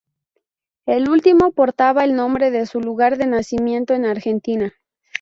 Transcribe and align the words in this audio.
El 0.87 1.09
último 1.11 1.51
portaba 1.51 2.03
el 2.03 2.15
nombre 2.15 2.49
de 2.49 2.65
su 2.65 2.81
lugar 2.81 3.19
de 3.19 3.27
nacimiento 3.27 3.93
en 3.93 4.05
Argentina. 4.07 4.73